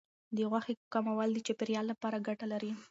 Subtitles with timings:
[0.35, 2.71] د غوښې کمول د چاپیریال لپاره ګټه لري.